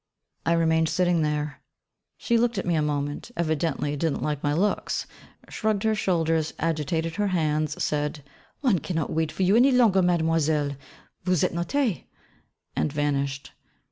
I 0.47 0.53
remained 0.53 0.89
sitting 0.89 1.21
there. 1.21 1.61
She 2.17 2.35
looked 2.35 2.57
at 2.57 2.65
me 2.65 2.73
a 2.73 2.81
moment; 2.81 3.29
evidently 3.37 3.95
didn't 3.95 4.23
like 4.23 4.41
my 4.41 4.51
looks; 4.51 5.05
shrugged 5.47 5.83
her 5.83 5.93
shoulders, 5.93 6.55
agitated 6.57 7.17
her 7.17 7.27
hands, 7.27 7.79
said 7.83 8.23
'One 8.61 8.79
cannot 8.79 9.11
wait 9.13 9.31
for 9.31 9.43
you 9.43 9.55
any 9.55 9.69
longer 9.71 10.01
mademoiselle, 10.01 10.75
vous 11.23 11.43
êtes 11.45 11.53
notée,' 11.53 12.05
and 12.75 12.91
vanished. 12.91 13.51